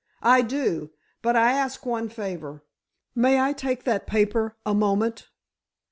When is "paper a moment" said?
4.07-5.27